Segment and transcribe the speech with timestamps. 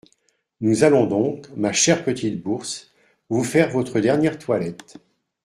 [0.61, 2.89] Nous allons donc, ma chère petite bourse,
[3.29, 4.97] vous faire votre dernière toilette.